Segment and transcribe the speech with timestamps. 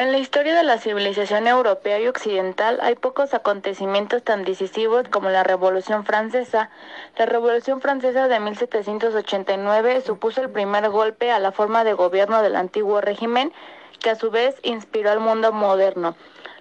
[0.00, 5.28] En la historia de la civilización europea y occidental hay pocos acontecimientos tan decisivos como
[5.28, 6.70] la Revolución Francesa.
[7.18, 12.56] La Revolución Francesa de 1789 supuso el primer golpe a la forma de gobierno del
[12.56, 13.52] antiguo régimen,
[13.98, 16.16] que a su vez inspiró al mundo moderno.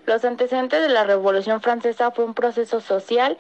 [0.06, 3.38] Los antecedentes de la Revolución Francesa fue un proceso social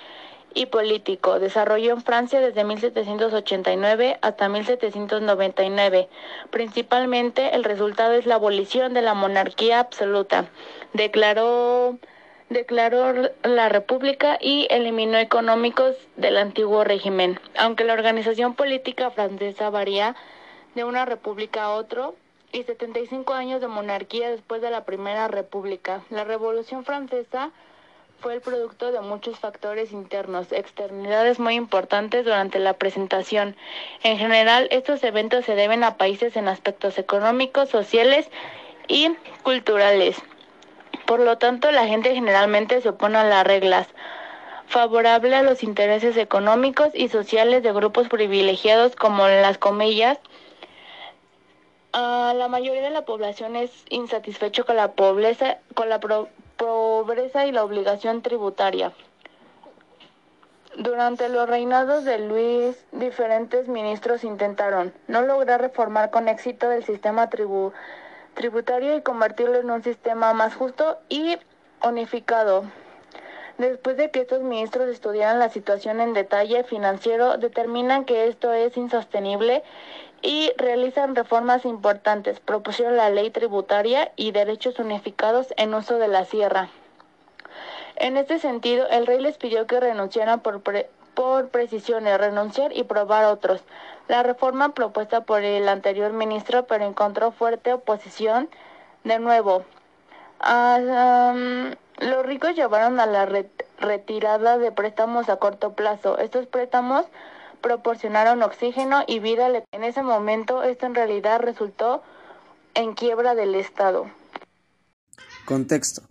[0.53, 1.39] y político.
[1.39, 6.09] Desarrolló en Francia desde 1789 hasta 1799.
[6.49, 10.45] Principalmente el resultado es la abolición de la monarquía absoluta.
[10.93, 11.97] Declaró
[12.49, 17.39] declaró la república y eliminó económicos del antiguo régimen.
[17.55, 20.15] Aunque la organización política francesa varía
[20.73, 22.15] de una república a otro,
[22.51, 26.01] y 75 años de monarquía después de la Primera República.
[26.09, 27.51] La Revolución Francesa
[28.21, 33.55] fue el producto de muchos factores internos, externidades muy importantes durante la presentación.
[34.03, 38.29] En general, estos eventos se deben a países en aspectos económicos, sociales
[38.87, 39.09] y
[39.43, 40.17] culturales.
[41.05, 43.87] Por lo tanto, la gente generalmente se opone a las reglas,
[44.67, 50.19] favorable a los intereses económicos y sociales de grupos privilegiados como las comillas.
[51.93, 55.99] la mayoría de la población es insatisfecho con la pobreza, con la
[56.59, 58.91] pobreza y la obligación tributaria.
[60.77, 67.29] Durante los reinados de Luis, diferentes ministros intentaron no lograr reformar con éxito el sistema
[67.29, 71.37] tributario y convertirlo en un sistema más justo y
[71.83, 72.65] unificado.
[73.57, 78.75] Después de que estos ministros estudiaran la situación en detalle financiero, determinan que esto es
[78.77, 79.63] insostenible
[80.21, 82.39] y realizan reformas importantes.
[82.39, 86.69] Propusieron la ley tributaria y derechos unificados en uso de la sierra.
[87.95, 90.61] En este sentido, el rey les pidió que renunciaran por,
[91.13, 93.63] por precisiones, renunciar y probar otros.
[94.07, 98.49] La reforma propuesta por el anterior ministro, pero encontró fuerte oposición
[99.03, 99.65] de nuevo.
[100.39, 101.33] Ah,
[101.99, 103.27] los ricos llevaron a la
[103.77, 106.17] retirada de préstamos a corto plazo.
[106.17, 107.05] Estos préstamos
[107.61, 109.47] proporcionaron oxígeno y vida.
[109.71, 112.01] En ese momento esto en realidad resultó
[112.73, 114.07] en quiebra del Estado.
[115.45, 116.03] Contexto.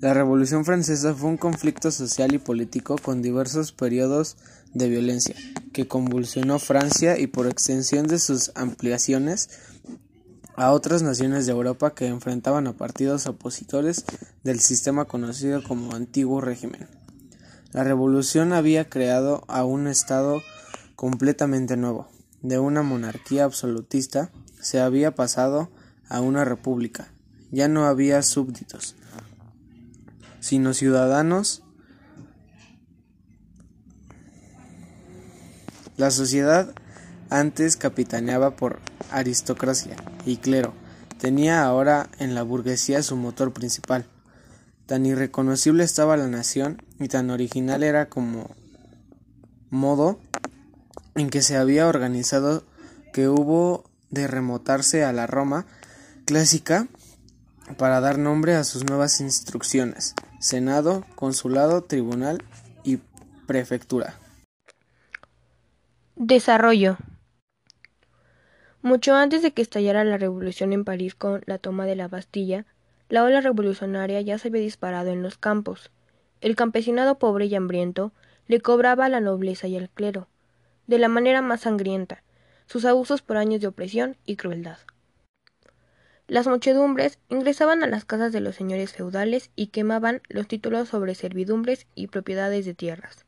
[0.00, 4.38] La Revolución Francesa fue un conflicto social y político con diversos periodos
[4.72, 5.34] de violencia,
[5.74, 9.50] que convulsionó Francia y por extensión de sus ampliaciones
[10.56, 14.04] a otras naciones de Europa que enfrentaban a partidos opositores
[14.42, 16.88] del sistema conocido como antiguo régimen.
[17.72, 20.42] La revolución había creado a un Estado
[21.00, 22.10] completamente nuevo.
[22.42, 24.30] De una monarquía absolutista
[24.60, 25.70] se había pasado
[26.10, 27.08] a una república.
[27.50, 28.96] Ya no había súbditos,
[30.40, 31.62] sino ciudadanos.
[35.96, 36.74] La sociedad
[37.30, 38.80] antes capitaneaba por
[39.10, 39.96] aristocracia
[40.26, 40.74] y clero,
[41.18, 44.04] tenía ahora en la burguesía su motor principal.
[44.84, 48.54] Tan irreconocible estaba la nación y tan original era como
[49.70, 50.20] modo
[51.20, 52.64] en que se había organizado
[53.12, 55.66] que hubo de remotarse a la Roma
[56.24, 56.88] clásica
[57.76, 62.42] para dar nombre a sus nuevas instrucciones, Senado, Consulado, Tribunal
[62.82, 62.98] y
[63.46, 64.14] Prefectura.
[66.16, 66.96] Desarrollo.
[68.82, 72.64] Mucho antes de que estallara la revolución en París con la toma de la Bastilla,
[73.10, 75.90] la ola revolucionaria ya se había disparado en los campos.
[76.40, 78.12] El campesinado pobre y hambriento
[78.46, 80.28] le cobraba a la nobleza y al clero,
[80.90, 82.24] de la manera más sangrienta,
[82.66, 84.78] sus abusos por años de opresión y crueldad.
[86.26, 91.14] Las muchedumbres ingresaban a las casas de los señores feudales y quemaban los títulos sobre
[91.14, 93.24] servidumbres y propiedades de tierras,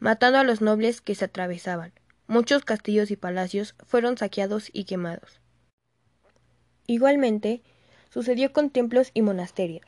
[0.00, 1.94] matando a los nobles que se atravesaban.
[2.26, 5.40] Muchos castillos y palacios fueron saqueados y quemados.
[6.86, 7.62] Igualmente,
[8.10, 9.86] sucedió con templos y monasterios.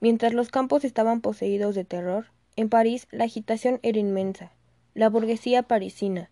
[0.00, 2.26] Mientras los campos estaban poseídos de terror,
[2.56, 4.52] en París la agitación era inmensa,
[4.94, 6.30] la burguesía parisina,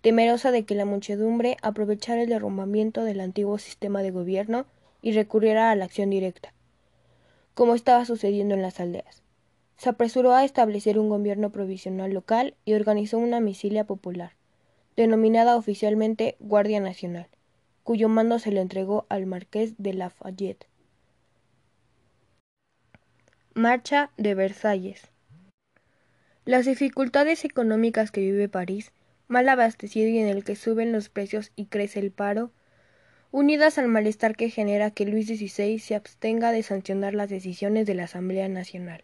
[0.00, 4.66] temerosa de que la muchedumbre aprovechara el derrumbamiento del antiguo sistema de gobierno
[5.02, 6.52] y recurriera a la acción directa,
[7.54, 9.22] como estaba sucediendo en las aldeas.
[9.76, 14.32] Se apresuró a establecer un gobierno provisional local y organizó una misilia popular,
[14.96, 17.28] denominada oficialmente Guardia Nacional,
[17.82, 20.66] cuyo mando se le entregó al marqués de Lafayette.
[23.54, 25.15] Marcha de Versalles.
[26.46, 28.92] Las dificultades económicas que vive París,
[29.26, 32.52] mal abastecido y en el que suben los precios y crece el paro,
[33.32, 37.94] unidas al malestar que genera que Luis XVI se abstenga de sancionar las decisiones de
[37.94, 39.02] la Asamblea Nacional,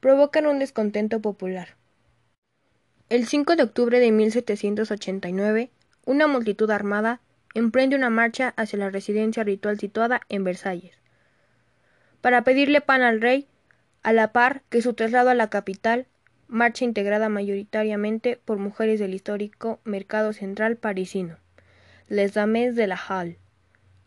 [0.00, 1.78] provocan un descontento popular.
[3.08, 5.70] El 5 de octubre de 1789,
[6.04, 7.22] una multitud armada,
[7.54, 10.98] emprende una marcha hacia la residencia ritual situada en Versalles,
[12.20, 13.48] para pedirle pan al rey,
[14.06, 16.06] a la par que su traslado a la capital,
[16.46, 21.38] marcha integrada mayoritariamente por mujeres del histórico mercado central parisino,
[22.08, 23.36] les Dames de la Halle,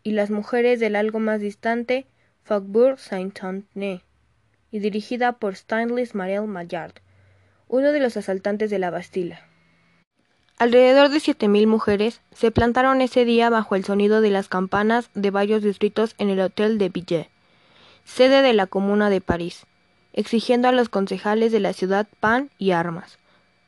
[0.02, 2.06] y las mujeres del algo más distante
[2.44, 4.00] Faubourg Saint-Antoine,
[4.70, 6.94] y dirigida por Stanislas Marel Maillard,
[7.68, 9.46] uno de los asaltantes de la Bastilla.
[10.56, 15.10] Alrededor de siete mil mujeres se plantaron ese día bajo el sonido de las campanas
[15.12, 17.28] de varios distritos en el Hotel de Villet,
[18.06, 19.66] sede de la Comuna de París,
[20.12, 23.18] exigiendo a los concejales de la ciudad pan y armas.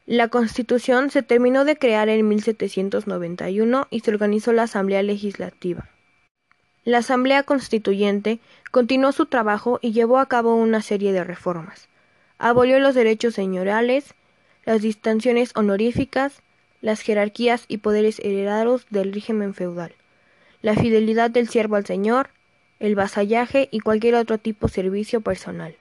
[0.05, 5.89] La Constitución se terminó de crear en 1791 y se organizó la Asamblea Legislativa.
[6.83, 8.39] La Asamblea Constituyente
[8.71, 11.89] continuó su trabajo y llevó a cabo una serie de reformas.
[12.39, 14.15] Abolió los derechos señoriales,
[14.65, 16.41] las distinciones honoríficas,
[16.81, 19.93] las jerarquías y poderes heredados del régimen feudal,
[20.63, 22.31] la fidelidad del siervo al señor,
[22.79, 25.75] el vasallaje y cualquier otro tipo de servicio personal.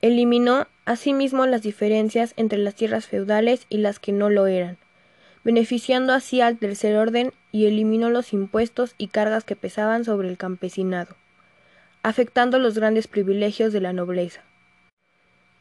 [0.00, 4.78] Eliminó asimismo las diferencias entre las tierras feudales y las que no lo eran,
[5.46, 10.36] beneficiando así al tercer orden y eliminó los impuestos y cargas que pesaban sobre el
[10.36, 11.14] campesinado,
[12.02, 14.42] afectando los grandes privilegios de la nobleza.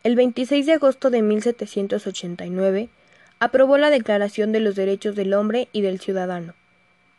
[0.02, 2.90] El 26 de agosto de 1789
[3.38, 6.56] aprobó la Declaración de los Derechos del Hombre y del Ciudadano,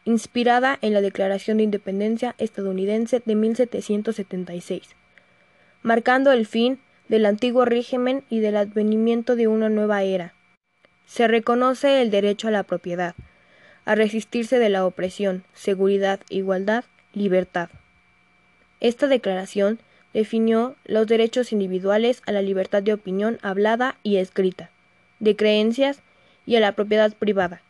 [0.04, 4.88] inspirada en la Declaración de Independencia estadounidense de 1776,
[5.82, 10.35] marcando el fin del antiguo régimen y del advenimiento de una nueva era.
[11.06, 13.14] Se reconoce el derecho a la propiedad,
[13.84, 17.70] a resistirse de la opresión, seguridad, igualdad, libertad.
[18.80, 19.78] Esta declaración
[20.12, 24.70] definió los derechos individuales a la libertad de opinión hablada y escrita,
[25.20, 26.00] de creencias
[26.44, 27.62] y a la propiedad privada.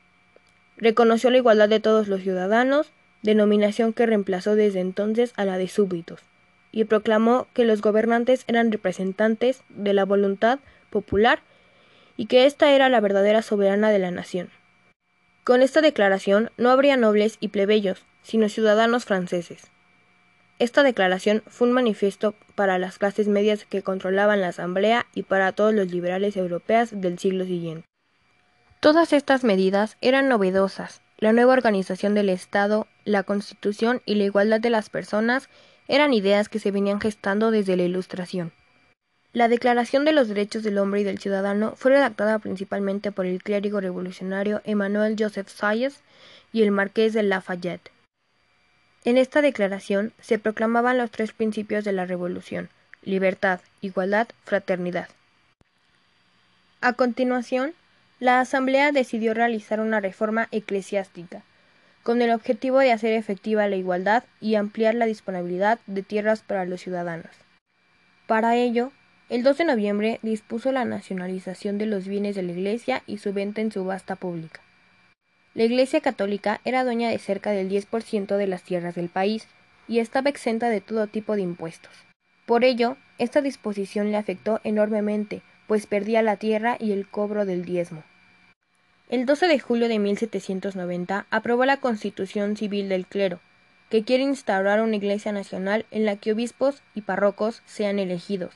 [0.76, 2.90] Reconoció la igualdad de todos los ciudadanos,
[3.22, 6.20] denominación que reemplazó desde entonces a la de súbditos
[6.72, 10.58] y proclamó que los gobernantes eran representantes de la voluntad
[10.90, 11.40] popular
[12.16, 14.50] y que ésta era la verdadera soberana de la nación.
[15.44, 19.70] Con esta declaración no habría nobles y plebeyos, sino ciudadanos franceses.
[20.58, 25.52] Esta declaración fue un manifiesto para las clases medias que controlaban la Asamblea y para
[25.52, 27.86] todos los liberales europeos del siglo siguiente.
[28.80, 31.02] Todas estas medidas eran novedosas.
[31.18, 35.48] La nueva organización del Estado, la Constitución y la igualdad de las personas
[35.88, 38.52] eran ideas que se venían gestando desde la Ilustración.
[39.36, 43.42] La Declaración de los Derechos del Hombre y del Ciudadano fue redactada principalmente por el
[43.42, 46.00] clérigo revolucionario Emmanuel Joseph Sayes
[46.54, 47.90] y el marqués de Lafayette.
[49.04, 52.70] En esta declaración se proclamaban los tres principios de la revolución
[53.02, 55.10] libertad, igualdad, fraternidad.
[56.80, 57.74] A continuación,
[58.20, 61.42] la Asamblea decidió realizar una reforma eclesiástica,
[62.02, 66.64] con el objetivo de hacer efectiva la igualdad y ampliar la disponibilidad de tierras para
[66.64, 67.32] los ciudadanos.
[68.26, 68.92] Para ello,
[69.28, 73.32] el 2 de noviembre dispuso la nacionalización de los bienes de la Iglesia y su
[73.32, 74.60] venta en subasta pública.
[75.54, 79.48] La Iglesia católica era dueña de cerca del 10% de las tierras del país
[79.88, 81.92] y estaba exenta de todo tipo de impuestos.
[82.46, 87.64] Por ello, esta disposición le afectó enormemente, pues perdía la tierra y el cobro del
[87.64, 88.04] diezmo.
[89.08, 93.40] El 12 de julio de 1790 aprobó la Constitución Civil del Clero,
[93.90, 98.52] que quiere instaurar una Iglesia nacional en la que obispos y párrocos sean elegidos,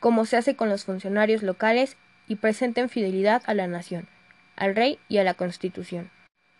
[0.00, 4.08] como se hace con los funcionarios locales y presenten fidelidad a la nación,
[4.56, 6.10] al rey y a la Constitución.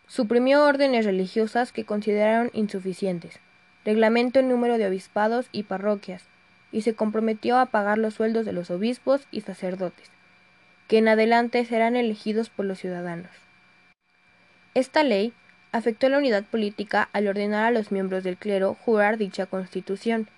[0.07, 3.41] Suprimió órdenes religiosas que consideraron insuficientes,
[3.85, 6.25] reglamentó el número de obispados y parroquias,
[6.73, 10.11] y se comprometió a pagar los sueldos de los obispos y sacerdotes
[10.89, 13.31] que en adelante serán elegidos por los ciudadanos.
[14.75, 15.35] Esta ley
[15.71, 20.29] afectó la unidad política al ordenar a los miembros del clero jurar dicha constitución,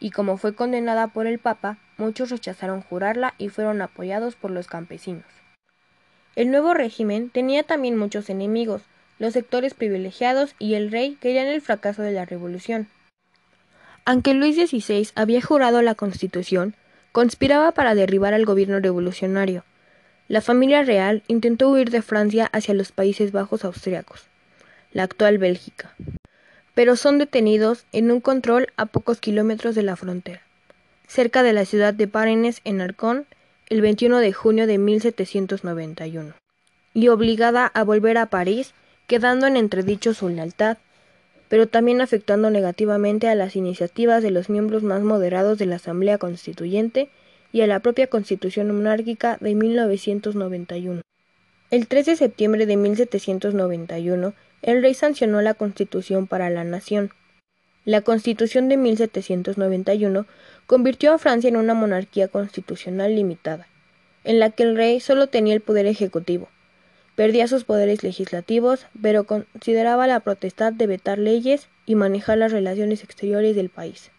[0.00, 4.66] y como fue condenada por el Papa, muchos rechazaron jurarla y fueron apoyados por los
[4.66, 5.24] campesinos.
[6.34, 8.82] El nuevo régimen tenía también muchos enemigos,
[9.18, 12.88] los sectores privilegiados y el rey querían el fracaso de la revolución.
[14.04, 16.74] Aunque Luis XVI había jurado la Constitución,
[17.12, 19.64] conspiraba para derribar al gobierno revolucionario.
[20.26, 24.26] La familia real intentó huir de Francia hacia los Países Bajos austriacos,
[24.92, 25.94] la actual Bélgica,
[26.74, 30.42] pero son detenidos en un control a pocos kilómetros de la frontera,
[31.06, 33.26] cerca de la ciudad de Parenes en Arcón,
[33.68, 36.34] el 21 de junio de 1791,
[36.94, 38.74] y obligada a volver a París,
[39.06, 40.78] quedando en entredicho su lealtad,
[41.48, 46.18] pero también afectando negativamente a las iniciativas de los miembros más moderados de la Asamblea
[46.18, 47.10] Constituyente
[47.52, 51.02] y a la propia Constitución monárquica de 1991.
[51.70, 57.10] El 3 de septiembre de 1791, el rey sancionó la Constitución para la nación.
[57.84, 60.26] La Constitución de 1791
[60.66, 63.68] convirtió a Francia en una monarquía constitucional limitada,
[64.24, 66.48] en la que el rey solo tenía el poder ejecutivo.
[67.14, 73.04] Perdía sus poderes legislativos, pero consideraba la potestad de vetar leyes y manejar las relaciones
[73.04, 74.10] exteriores del país.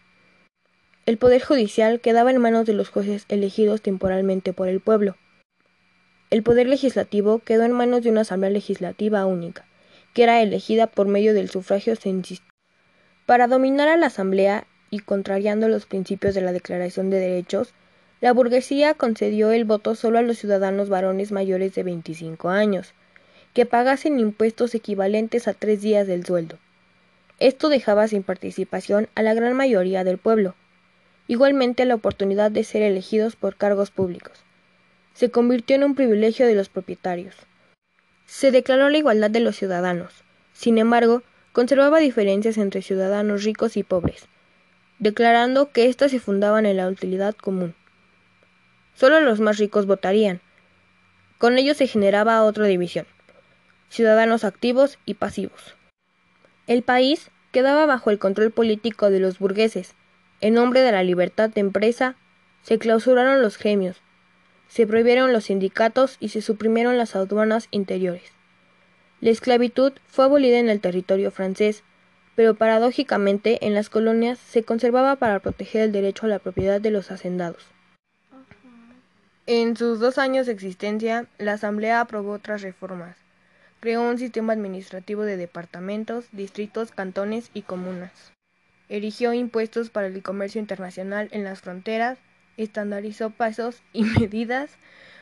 [1.06, 5.16] El poder judicial quedaba en manos de los jueces elegidos temporalmente por el pueblo.
[6.30, 9.66] El poder legislativo quedó en manos de una asamblea legislativa única,
[10.14, 12.46] que era elegida por medio del sufragio censista.
[13.26, 17.74] Para dominar a la asamblea y contrariando los principios de la Declaración de Derechos,
[18.20, 22.94] la burguesía concedió el voto solo a los ciudadanos varones mayores de 25 años,
[23.54, 26.58] que pagasen impuestos equivalentes a tres días del sueldo.
[27.40, 30.54] Esto dejaba sin participación a la gran mayoría del pueblo,
[31.26, 34.44] igualmente la oportunidad de ser elegidos por cargos públicos.
[35.12, 37.34] Se convirtió en un privilegio de los propietarios.
[38.26, 40.22] Se declaró la igualdad de los ciudadanos.
[40.52, 44.28] Sin embargo, conservaba diferencias entre ciudadanos ricos y pobres,
[44.98, 47.74] declarando que éstas se fundaban en la utilidad común.
[48.94, 50.40] Solo los más ricos votarían.
[51.38, 53.06] Con ello se generaba otra división,
[53.88, 55.74] ciudadanos activos y pasivos.
[56.66, 59.94] El país quedaba bajo el control político de los burgueses,
[60.40, 62.16] en nombre de la libertad de empresa,
[62.62, 64.00] se clausuraron los gremios,
[64.68, 68.32] se prohibieron los sindicatos y se suprimieron las aduanas interiores.
[69.20, 71.82] La esclavitud fue abolida en el territorio francés,
[72.36, 76.90] pero paradójicamente en las colonias se conservaba para proteger el derecho a la propiedad de
[76.90, 77.64] los hacendados.
[79.46, 83.16] En sus dos años de existencia, la Asamblea aprobó otras reformas.
[83.80, 88.34] Creó un sistema administrativo de departamentos, distritos, cantones y comunas
[88.88, 92.18] erigió impuestos para el comercio internacional en las fronteras,
[92.56, 94.70] estandarizó pasos y medidas,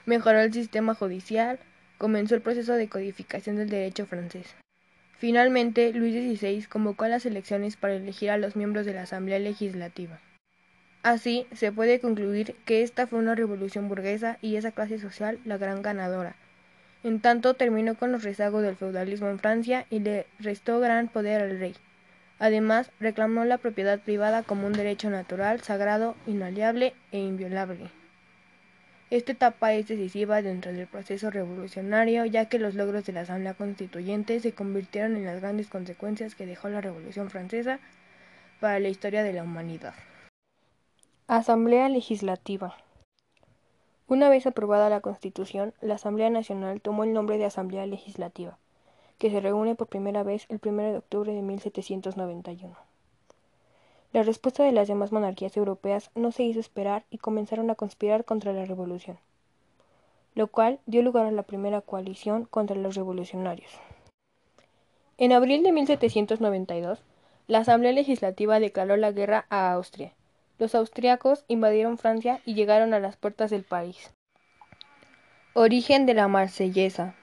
[0.06, 1.58] mejoró el sistema judicial,
[1.98, 4.54] comenzó el proceso de codificación del derecho francés.
[5.22, 9.38] Finalmente, Luis XVI convocó a las elecciones para elegir a los miembros de la Asamblea
[9.38, 10.18] Legislativa.
[11.04, 15.58] Así, se puede concluir que esta fue una revolución burguesa y esa clase social la
[15.58, 16.34] gran ganadora.
[17.04, 21.40] En tanto, terminó con los rezagos del feudalismo en Francia y le restó gran poder
[21.40, 21.76] al rey.
[22.40, 27.92] Además, reclamó la propiedad privada como un derecho natural, sagrado, inaliable e inviolable.
[29.12, 33.52] Esta etapa es decisiva dentro del proceso revolucionario, ya que los logros de la Asamblea
[33.52, 37.78] Constituyente se convirtieron en las grandes consecuencias que dejó la Revolución Francesa
[38.58, 39.92] para la historia de la humanidad.
[41.26, 42.74] Asamblea Legislativa
[44.06, 48.56] Una vez aprobada la Constitución, la Asamblea Nacional tomó el nombre de Asamblea Legislativa
[49.18, 52.91] que se reúne por primera vez el 1 de octubre de 1791.
[54.12, 58.26] La respuesta de las demás monarquías europeas no se hizo esperar y comenzaron a conspirar
[58.26, 59.18] contra la revolución,
[60.34, 63.70] lo cual dio lugar a la primera coalición contra los revolucionarios.
[65.16, 67.02] En abril de 1792,
[67.46, 70.12] la Asamblea Legislativa declaró la guerra a Austria.
[70.58, 74.12] Los austriacos invadieron Francia y llegaron a las puertas del país.
[75.54, 77.14] Origen de la Marsellesa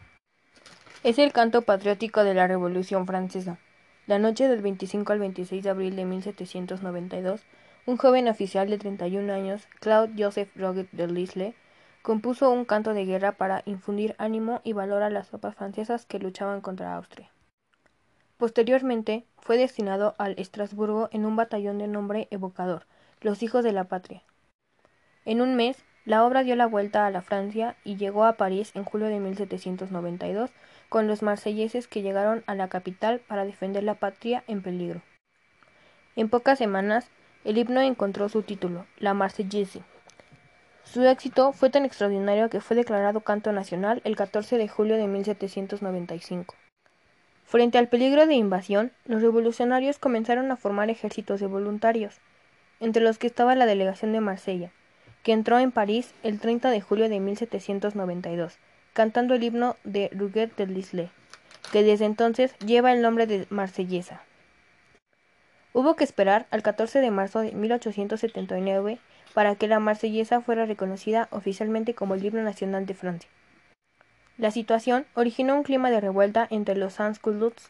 [1.03, 3.59] es el canto patriótico de la Revolución Francesa.
[4.09, 7.45] La noche del 25 al 26 de abril de 1792,
[7.85, 11.53] un joven oficial de 31 años, Claude Joseph Roget de Lisle,
[12.01, 16.17] compuso un canto de guerra para infundir ánimo y valor a las tropas francesas que
[16.17, 17.29] luchaban contra Austria.
[18.37, 22.87] Posteriormente, fue destinado al Estrasburgo en un batallón de nombre evocador,
[23.21, 24.23] los Hijos de la Patria.
[25.23, 28.71] En un mes, la obra dio la vuelta a la Francia y llegó a París
[28.73, 30.49] en julio de 1792
[30.89, 35.01] con los marselleses que llegaron a la capital para defender la patria en peligro.
[36.15, 37.09] En pocas semanas,
[37.45, 39.81] el himno encontró su título, la Marsellese.
[40.83, 45.07] Su éxito fue tan extraordinario que fue declarado canto nacional el 14 de julio de
[45.07, 46.55] 1795.
[47.45, 52.19] Frente al peligro de invasión, los revolucionarios comenzaron a formar ejércitos de voluntarios,
[52.79, 54.71] entre los que estaba la delegación de Marsella,
[55.23, 58.57] que entró en París el 30 de julio de 1792
[58.93, 61.09] cantando el himno de Ruguet de Lisle.
[61.71, 64.23] que desde entonces lleva el nombre de Marsellesa.
[65.73, 68.97] Hubo que esperar al 14 de marzo de 1879
[69.33, 73.29] para que la Marsellesa fuera reconocida oficialmente como el himno nacional de Francia.
[74.37, 77.69] La situación originó un clima de revuelta entre los sans-culottes,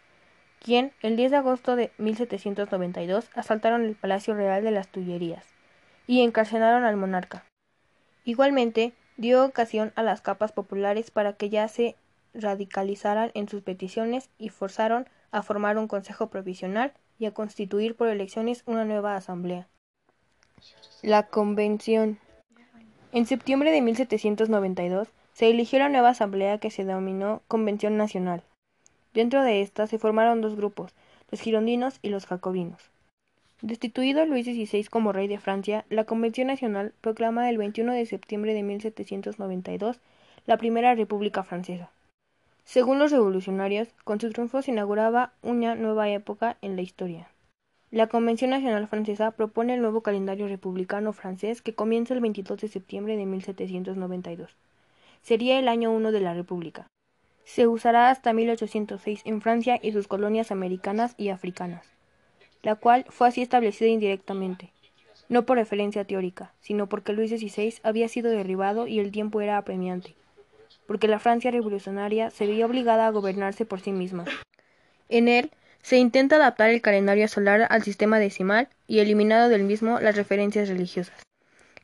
[0.64, 5.46] quien, el 10 de agosto de 1792, asaltaron el Palacio Real de las Tullerías
[6.06, 7.44] y encarcelaron al monarca.
[8.24, 11.98] Igualmente, dio ocasión a las capas populares para que ya se
[12.34, 18.08] radicalizaran en sus peticiones y forzaron a formar un consejo provisional y a constituir por
[18.08, 19.68] elecciones una nueva asamblea.
[21.02, 22.18] La Convención.
[23.12, 28.44] En septiembre de 1792 se eligió la nueva asamblea que se denominó Convención Nacional.
[29.14, 30.96] Dentro de esta se formaron dos grupos,
[31.30, 32.90] los girondinos y los jacobinos.
[33.62, 38.54] Destituido Luis XVI como rey de Francia, la Convención Nacional proclama el 21 de septiembre
[38.54, 40.00] de 1792
[40.46, 41.92] la primera República Francesa.
[42.64, 47.28] Según los revolucionarios, con su triunfo se inauguraba una nueva época en la historia.
[47.92, 52.68] La Convención Nacional Francesa propone el nuevo calendario republicano francés que comienza el 22 de
[52.70, 54.56] septiembre de 1792.
[55.22, 56.88] Sería el año 1 de la República.
[57.44, 61.99] Se usará hasta 1806 en Francia y sus colonias americanas y africanas,
[62.64, 64.72] la cual fue así establecida indirectamente,
[65.28, 69.58] no por referencia teórica, sino porque Luis XVI había sido derribado y el tiempo era
[69.58, 70.16] apremiante
[70.90, 74.26] porque la Francia revolucionaria se veía obligada a gobernarse por sí misma.
[75.08, 75.52] En él
[75.84, 80.68] se intenta adaptar el calendario solar al sistema decimal y eliminado del mismo las referencias
[80.68, 81.22] religiosas.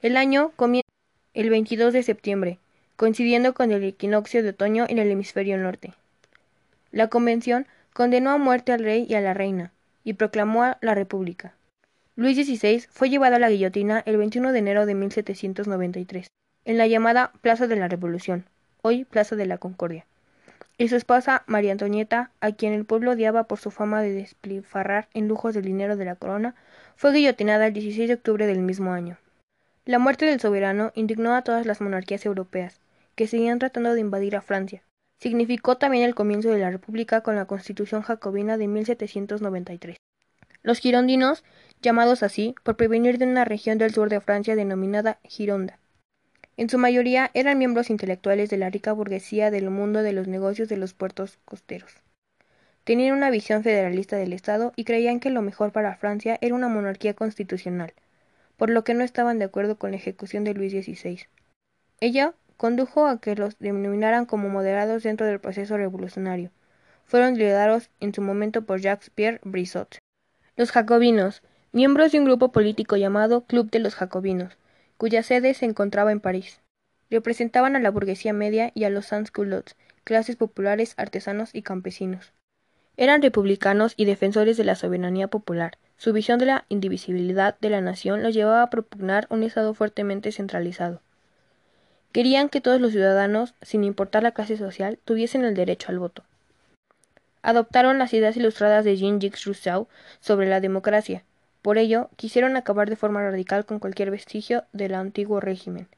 [0.01, 0.89] El año comienza
[1.35, 2.57] el 22 de septiembre,
[2.95, 5.93] coincidiendo con el equinoccio de otoño en el hemisferio norte.
[6.91, 9.71] La convención condenó a muerte al rey y a la reina
[10.05, 11.53] y proclamó la república.
[12.15, 16.27] Luis XVI fue llevado a la guillotina el 21 de enero de 1793,
[16.63, 18.45] en la llamada Plaza de la Revolución,
[18.81, 20.05] hoy Plaza de la Concordia,
[20.77, 25.09] y su esposa María Antonieta, a quien el pueblo odiaba por su fama de despilfarrar
[25.13, 26.55] en lujos del dinero de la corona,
[26.95, 29.17] fue guillotinada el 16 de octubre del mismo año.
[29.85, 32.79] La muerte del soberano indignó a todas las monarquías europeas,
[33.15, 34.83] que seguían tratando de invadir a Francia.
[35.19, 39.97] Significó también el comienzo de la República con la Constitución jacobina de 1793.
[40.61, 41.43] Los girondinos,
[41.81, 45.79] llamados así por prevenir de una región del sur de Francia denominada Gironda,
[46.57, 50.69] en su mayoría eran miembros intelectuales de la rica burguesía del mundo de los negocios
[50.69, 51.91] de los puertos costeros.
[52.85, 56.69] Tenían una visión federalista del Estado y creían que lo mejor para Francia era una
[56.69, 57.93] monarquía constitucional,
[58.55, 61.27] por lo que no estaban de acuerdo con la ejecución de Luis XVI.
[61.99, 66.51] Ella condujo a que los denominaran como moderados dentro del proceso revolucionario.
[67.05, 69.99] Fueron liderados en su momento por Jacques-Pierre Brissot.
[70.55, 74.57] Los jacobinos, miembros de un grupo político llamado Club de los Jacobinos,
[74.97, 76.61] cuya sede se encontraba en París.
[77.09, 82.33] Representaban a la burguesía media y a los sans-culottes, clases populares, artesanos y campesinos.
[82.97, 85.77] Eran republicanos y defensores de la soberanía popular.
[85.97, 90.31] Su visión de la indivisibilidad de la nación los llevaba a propugnar un Estado fuertemente
[90.31, 91.01] centralizado.
[92.15, 96.23] Querían que todos los ciudadanos, sin importar la clase social, tuviesen el derecho al voto.
[97.41, 99.89] Adoptaron las ideas ilustradas de Jean-Jacques Rousseau
[100.21, 101.25] sobre la democracia,
[101.61, 105.89] por ello, quisieron acabar de forma radical con cualquier vestigio del antiguo régimen,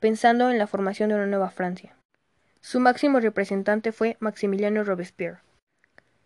[0.00, 1.96] pensando en la formación de una nueva Francia.
[2.60, 5.38] Su máximo representante fue Maximiliano Robespierre.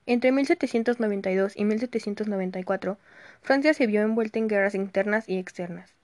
[0.06, 2.98] Entre 1792 y 1794,
[3.40, 5.94] Francia se vio envuelta en guerras internas y externas,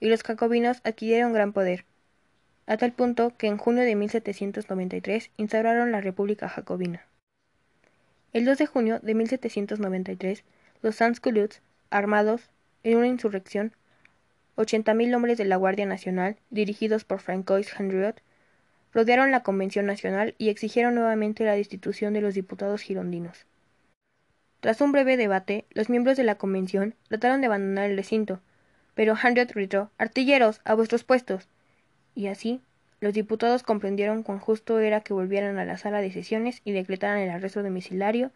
[0.00, 1.84] y los jacobinos adquirieron gran poder,
[2.70, 7.04] a tal punto que en junio de 1793 instauraron la República Jacobina.
[8.32, 10.44] El 2 de junio de 1793,
[10.80, 12.48] los sans-culottes armados
[12.84, 13.72] en una insurrección,
[14.54, 18.22] ochenta mil hombres de la Guardia Nacional, dirigidos por Francois Henriot,
[18.94, 23.46] rodearon la Convención Nacional y exigieron nuevamente la destitución de los diputados girondinos.
[24.60, 28.38] Tras un breve debate, los miembros de la Convención trataron de abandonar el recinto,
[28.94, 31.48] pero Henriot gritó Artilleros, a vuestros puestos.
[32.14, 32.60] Y así,
[33.00, 37.18] los diputados comprendieron cuán justo era que volvieran a la sala de sesiones y decretaran
[37.18, 38.30] el arresto domiciliario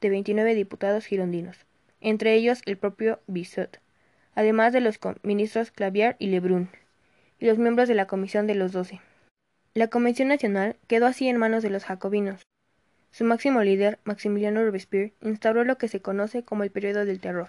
[0.00, 1.66] de veintinueve diputados girondinos
[2.00, 3.80] entre ellos el propio Bissot,
[4.34, 6.68] además de los ministros Clavier y Lebrun,
[7.38, 9.00] y los miembros de la Comisión de los Doce.
[9.74, 12.42] La Convención Nacional quedó así en manos de los jacobinos.
[13.10, 17.48] Su máximo líder, Maximiliano Robespierre, instauró lo que se conoce como el periodo del terror,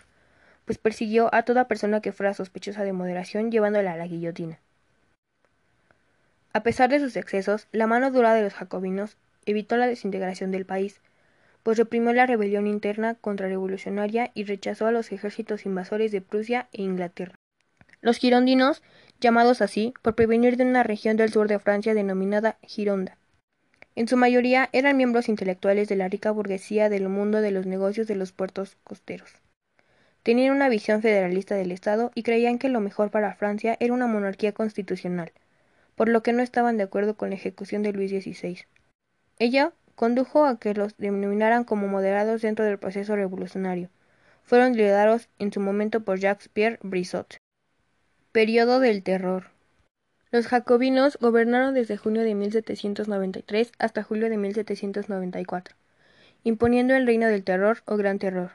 [0.65, 4.59] pues persiguió a toda persona que fuera sospechosa de moderación llevándola a la guillotina.
[6.57, 9.15] A pesar de sus excesos, la mano dura de los jacobinos
[9.45, 11.01] evitó la desintegración del país,
[11.61, 16.81] pues reprimió la rebelión interna contrarrevolucionaria y rechazó a los ejércitos invasores de Prusia e
[16.81, 17.35] Inglaterra.
[18.01, 18.81] Los girondinos,
[19.21, 23.19] llamados así por prevenir de una región del sur de Francia denominada Gironda,
[23.93, 28.07] En su mayoría eran miembros intelectuales de la rica burguesía del mundo de los negocios
[28.07, 29.29] de los puertos costeros.
[30.23, 34.07] Tenían una visión federalista del Estado y creían que lo mejor para Francia era una
[34.07, 35.31] monarquía constitucional,
[35.97, 38.65] por lo que no estaban de acuerdo con la ejecución de Luis XVI.
[39.39, 43.89] Ella condujo a que los denominaran como moderados dentro del proceso revolucionario.
[44.43, 47.37] Fueron liderados en su momento por Jacques-Pierre Brissot.
[48.31, 49.49] Periodo del terror.
[50.29, 55.75] Los jacobinos gobernaron desde junio de 1793 hasta julio de 1794,
[56.43, 58.51] imponiendo el reino del terror o gran terror.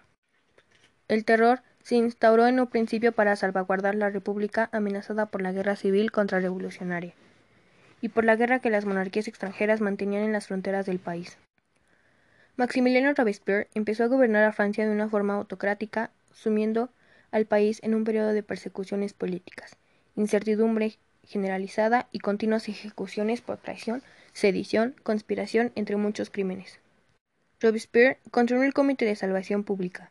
[1.09, 5.75] El terror se instauró en un principio para salvaguardar la república amenazada por la guerra
[5.75, 7.15] civil contrarrevolucionaria
[8.03, 11.38] y por la guerra que las monarquías extranjeras mantenían en las fronteras del país.
[12.57, 16.91] Maximiliano Robespierre empezó a gobernar a Francia de una forma autocrática, sumiendo
[17.31, 19.77] al país en un periodo de persecuciones políticas,
[20.17, 26.81] incertidumbre generalizada y continuas ejecuciones por traición, sedición, conspiración, entre muchos crímenes.
[27.61, 30.11] Robespierre construyó el Comité de Salvación Pública,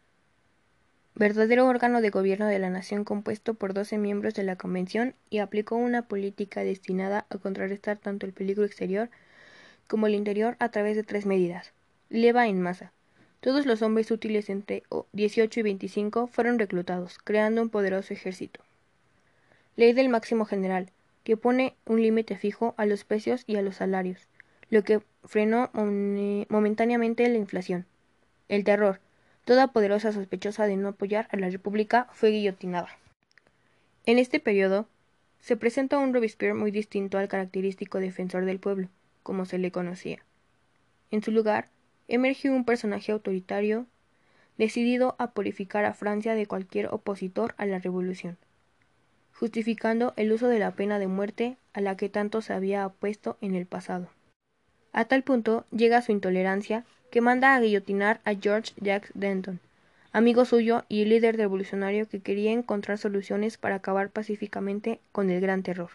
[1.15, 5.39] verdadero órgano de gobierno de la nación compuesto por doce miembros de la Convención y
[5.39, 9.09] aplicó una política destinada a contrarrestar tanto el peligro exterior
[9.87, 11.73] como el interior a través de tres medidas.
[12.09, 12.91] Leva en masa.
[13.41, 18.61] Todos los hombres útiles entre 18 y 25 fueron reclutados, creando un poderoso ejército.
[19.75, 20.91] Ley del máximo general
[21.23, 24.27] que pone un límite fijo a los precios y a los salarios,
[24.69, 27.85] lo que frenó momentáneamente la inflación.
[28.47, 28.99] El terror.
[29.45, 32.89] Toda poderosa sospechosa de no apoyar a la República fue guillotinada.
[34.05, 34.87] En este periodo
[35.39, 38.89] se presenta un Robespierre muy distinto al característico defensor del pueblo,
[39.23, 40.23] como se le conocía.
[41.09, 41.69] En su lugar,
[42.07, 43.85] emergió un personaje autoritario,
[44.57, 48.37] decidido a purificar a Francia de cualquier opositor a la revolución
[49.41, 53.39] justificando el uso de la pena de muerte a la que tanto se había opuesto
[53.41, 54.07] en el pasado.
[54.93, 59.59] A tal punto llega su intolerancia que manda a guillotinar a George Jacques Denton,
[60.13, 65.61] amigo suyo y líder revolucionario que quería encontrar soluciones para acabar pacíficamente con el Gran
[65.61, 65.91] Terror.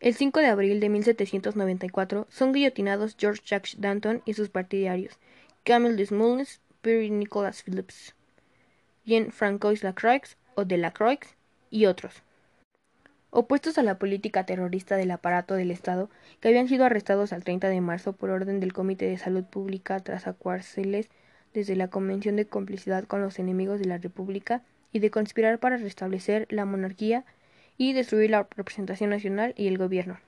[0.00, 5.18] El 5 de abril de 1794 son guillotinados George Jacques Danton y sus partidarios,
[5.62, 8.14] Camille Desmoulins, Pierre Nicolas Phillips,
[9.04, 11.20] Jean-Francois Lacroix o de Lacroix
[11.70, 12.22] y otros
[13.30, 17.68] opuestos a la política terrorista del aparato del Estado, que habían sido arrestados al 30
[17.68, 21.08] de marzo por orden del Comité de Salud Pública tras acuárseles
[21.54, 24.62] desde la Convención de Complicidad con los enemigos de la República
[24.92, 27.24] y de conspirar para restablecer la monarquía
[27.78, 30.18] y destruir la representación nacional y el gobierno.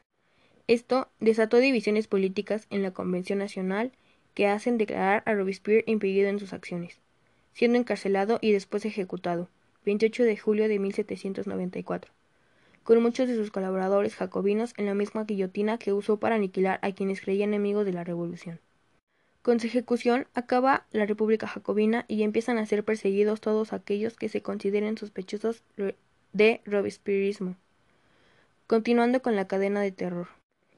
[0.69, 3.93] Esto desató divisiones políticas en la Convención Nacional
[4.35, 7.01] que hacen declarar a Robespierre impedido en sus acciones,
[7.53, 9.49] siendo encarcelado y después ejecutado,
[9.85, 12.13] 28 de julio de 1794
[12.85, 16.93] con muchos de sus colaboradores jacobinos en la misma guillotina que usó para aniquilar a
[16.93, 18.61] quienes creían enemigos de la revolución.
[19.43, 24.29] Con su ejecución acaba la República Jacobina y empiezan a ser perseguidos todos aquellos que
[24.29, 25.63] se consideren sospechosos
[26.33, 27.57] de robespierrismo,
[28.69, 30.29] continuando con la cadena de terror.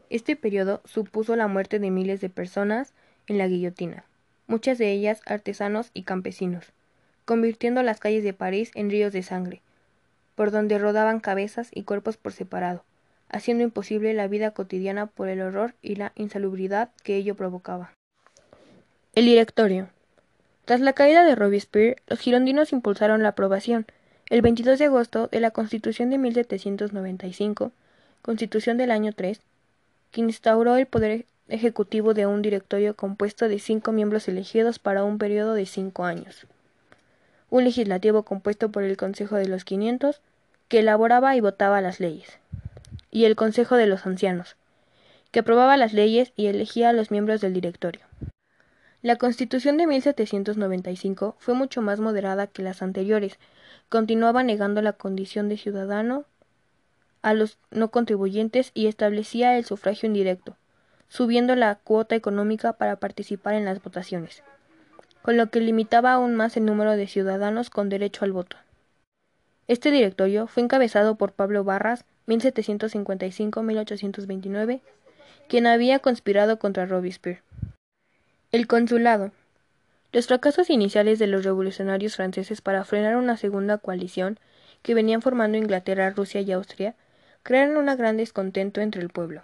[0.08, 2.94] Este periodo supuso la muerte de miles de personas
[3.26, 4.04] en la guillotina,
[4.46, 6.72] muchas de ellas artesanos y campesinos,
[7.24, 9.62] convirtiendo las calles de París en ríos de sangre,
[10.34, 12.84] por donde rodaban cabezas y cuerpos por separado,
[13.28, 17.92] haciendo imposible la vida cotidiana por el horror y la insalubridad que ello provocaba.
[19.14, 19.88] El directorio.
[20.64, 23.86] Tras la caída de Robespierre, los girondinos impulsaron la aprobación,
[24.30, 27.72] el 22 de agosto, de la Constitución de 1795,
[28.22, 29.40] Constitución del año 3,
[30.10, 35.18] que instauró el poder ejecutivo de un directorio compuesto de cinco miembros elegidos para un
[35.18, 36.46] periodo de cinco años
[37.50, 40.20] un legislativo compuesto por el Consejo de los Quinientos,
[40.68, 42.38] que elaboraba y votaba las leyes,
[43.10, 44.56] y el Consejo de los Ancianos,
[45.30, 48.02] que aprobaba las leyes y elegía a los miembros del directorio.
[49.02, 53.38] La Constitución de 1795 fue mucho más moderada que las anteriores,
[53.88, 56.24] continuaba negando la condición de ciudadano
[57.20, 60.56] a los no contribuyentes y establecía el sufragio indirecto,
[61.08, 64.42] subiendo la cuota económica para participar en las votaciones
[65.24, 68.58] con lo que limitaba aún más el número de ciudadanos con derecho al voto.
[69.68, 74.82] Este directorio fue encabezado por Pablo Barras, 1755-1829,
[75.48, 77.40] quien había conspirado contra Robespierre.
[78.52, 79.32] El consulado.
[80.12, 84.38] Los fracasos iniciales de los revolucionarios franceses para frenar una segunda coalición
[84.82, 86.96] que venían formando Inglaterra, Rusia y Austria
[87.42, 89.42] crearon un gran descontento entre el pueblo.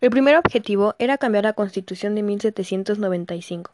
[0.00, 3.72] El primer objetivo era cambiar la Constitución de 1795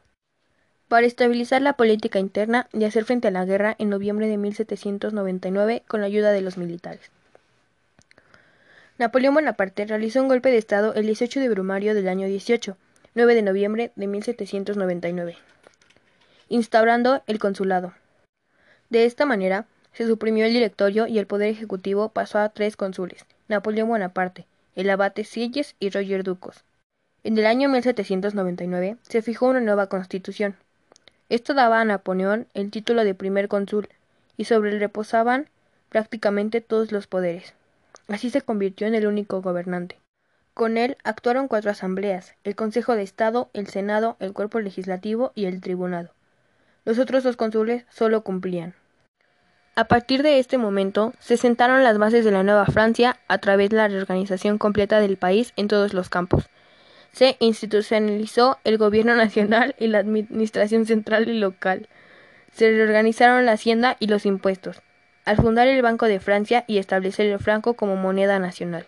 [0.91, 5.85] para estabilizar la política interna y hacer frente a la guerra en noviembre de 1799
[5.87, 7.13] con la ayuda de los militares.
[8.99, 12.77] Napoleón Bonaparte realizó un golpe de Estado el 18 de Brumario del año 18,
[13.15, 15.37] 9 de noviembre de 1799,
[16.49, 17.95] instaurando el consulado.
[18.89, 23.27] De esta manera, se suprimió el directorio y el poder ejecutivo pasó a tres cónsules,
[23.47, 26.65] Napoleón Bonaparte, el abate Sieyes y Roger Ducos.
[27.23, 30.57] En el año 1799 se fijó una nueva constitución.
[31.31, 33.89] Esto daba a Napoleón el título de primer cónsul
[34.37, 35.49] y sobre él reposaban
[35.89, 37.55] prácticamente todos los poderes.
[38.09, 39.97] Así se convirtió en el único gobernante.
[40.55, 45.45] Con él actuaron cuatro asambleas, el Consejo de Estado, el Senado, el Cuerpo Legislativo y
[45.45, 46.11] el Tribunado.
[46.85, 48.75] Los otros dos cónsules solo cumplían.
[49.77, 53.71] A partir de este momento, se sentaron las bases de la Nueva Francia a través
[53.71, 56.51] de la reorganización completa del país en todos los campos.
[57.13, 61.89] Se institucionalizó el gobierno nacional y la administración central y local.
[62.53, 64.83] Se reorganizaron la hacienda y los impuestos,
[65.25, 68.87] al fundar el Banco de Francia y establecer el franco como moneda nacional.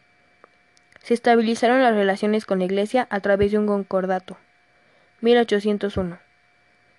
[1.02, 4.38] Se estabilizaron las relaciones con la Iglesia a través de un concordato.
[5.20, 6.18] 1801.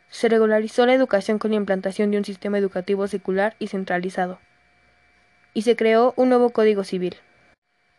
[0.09, 4.39] Se regularizó la educación con la implantación de un sistema educativo secular y centralizado.
[5.53, 7.15] Y se creó un nuevo Código Civil.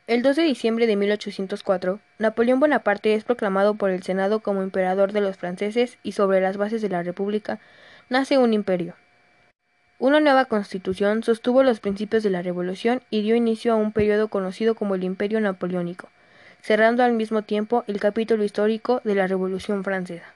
[0.06, 5.12] El 2 de diciembre de 1804, Napoleón Bonaparte es proclamado por el Senado como emperador
[5.12, 7.58] de los franceses y sobre las bases de la República
[8.10, 8.96] nace un imperio.
[9.98, 14.28] Una nueva constitución sostuvo los principios de la revolución y dio inicio a un periodo
[14.28, 16.10] conocido como el Imperio Napoleónico,
[16.60, 20.34] cerrando al mismo tiempo el capítulo histórico de la Revolución Francesa.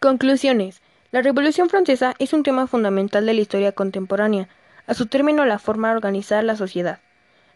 [0.00, 0.82] Conclusiones.
[1.12, 4.48] La Revolución Francesa es un tema fundamental de la historia contemporánea,
[4.88, 6.98] a su término la forma de organizar la sociedad.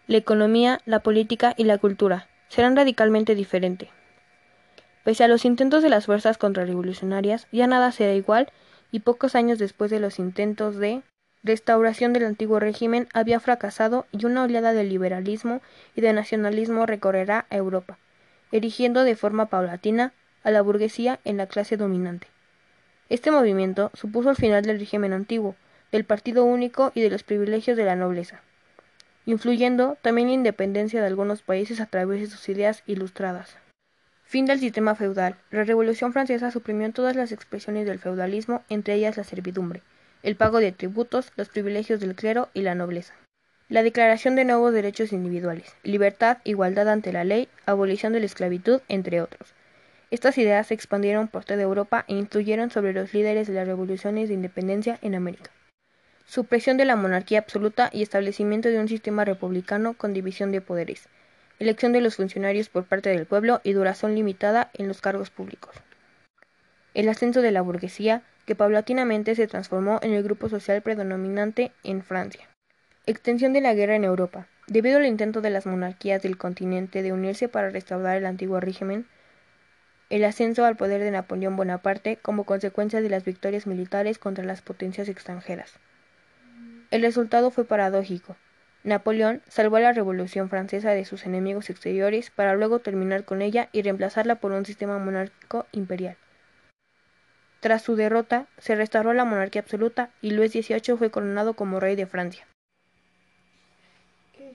[0.09, 3.89] La economía, la política y la cultura serán radicalmente diferentes.
[5.03, 8.53] Pese a los intentos de las fuerzas contrarrevolucionarias, ya nada será igual
[8.93, 11.03] y pocos años después de los intentos de
[11.43, 15.61] restauración del antiguo régimen había fracasado y una oleada de liberalismo
[15.97, 17.99] y de nacionalismo recorrerá a Europa,
[18.53, 20.13] erigiendo de forma paulatina
[20.45, 22.29] a la burguesía en la clase dominante.
[23.09, 25.57] Este movimiento supuso el final del régimen antiguo,
[25.91, 28.43] del partido único y de los privilegios de la nobleza,
[29.27, 33.57] influyendo también la independencia de algunos países a través de sus ideas ilustradas.
[34.25, 35.37] Fin del sistema feudal.
[35.51, 39.83] La Revolución Francesa suprimió todas las expresiones del feudalismo, entre ellas la servidumbre,
[40.23, 43.15] el pago de tributos, los privilegios del clero y la nobleza.
[43.69, 48.81] La declaración de nuevos derechos individuales, libertad, igualdad ante la ley, abolición de la esclavitud,
[48.89, 49.55] entre otros.
[50.13, 54.29] Estas ideas se expandieron por toda Europa e influyeron sobre los líderes de las revoluciones
[54.29, 55.51] de independencia en América.
[56.27, 61.09] Supresión de la monarquía absoluta y establecimiento de un sistema republicano con división de poderes.
[61.61, 65.77] Elección de los funcionarios por parte del pueblo y duración limitada en los cargos públicos.
[66.95, 72.03] El ascenso de la burguesía, que paulatinamente se transformó en el grupo social predominante en
[72.03, 72.49] Francia.
[73.07, 74.49] Extensión de la guerra en Europa.
[74.67, 79.07] Debido al intento de las monarquías del continente de unirse para restaurar el antiguo régimen,
[80.11, 84.61] el ascenso al poder de Napoleón Bonaparte como consecuencia de las victorias militares contra las
[84.61, 85.79] potencias extranjeras.
[86.91, 88.37] El resultado fue paradójico.
[88.85, 93.69] Napoleón salvó a la Revolución Francesa de sus enemigos exteriores para luego terminar con ella
[93.73, 96.17] y reemplazarla por un sistema monárquico imperial.
[97.59, 101.97] Tras su derrota, se restauró la monarquía absoluta y Luis XVIII fue coronado como rey
[101.97, 102.47] de Francia.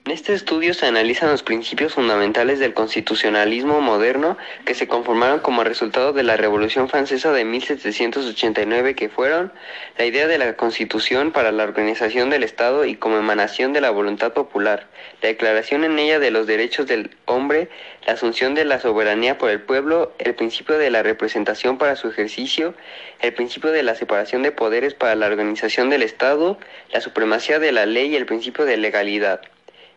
[0.05, 5.63] En este estudio se analizan los principios fundamentales del constitucionalismo moderno que se conformaron como
[5.63, 9.53] resultado de la Revolución Francesa de 1789 que fueron
[9.97, 13.91] la idea de la Constitución para la organización del Estado y como emanación de la
[13.91, 14.87] voluntad popular,
[15.21, 17.69] la declaración en ella de los derechos del hombre,
[18.05, 22.09] la asunción de la soberanía por el pueblo, el principio de la representación para su
[22.09, 22.73] ejercicio,
[23.19, 26.57] el principio de la separación de poderes para la organización del Estado,
[26.91, 29.41] la supremacía de la ley y el principio de legalidad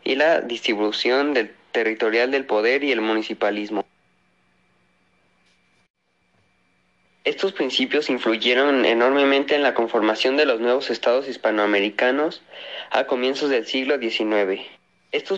[0.04, 3.84] y la distribución del, territorial del poder y el municipalismo.
[7.24, 12.42] Estos principios influyeron enormemente en la conformación de los nuevos estados hispanoamericanos
[12.90, 14.60] a comienzos del siglo XIX.
[15.10, 15.32] Estos